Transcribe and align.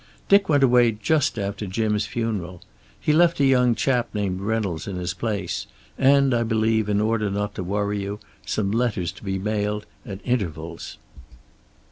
Dick 0.29 0.49
went 0.49 0.63
away 0.63 0.91
just 0.93 1.37
after 1.37 1.67
Jim's 1.67 2.07
funeral. 2.07 2.63
He 2.99 3.13
left 3.13 3.39
a 3.39 3.45
young 3.45 3.75
chap 3.75 4.09
named 4.15 4.41
Reynolds 4.41 4.87
in 4.87 4.95
his 4.95 5.13
place, 5.13 5.67
and, 5.95 6.33
I 6.33 6.41
believe, 6.41 6.89
in 6.89 6.99
order 6.99 7.29
not 7.29 7.53
to 7.53 7.63
worry 7.63 8.01
you, 8.01 8.19
some 8.43 8.71
letters 8.71 9.11
to 9.11 9.23
be 9.23 9.37
mailed 9.37 9.85
at 10.03 10.17
intervals." 10.25 10.97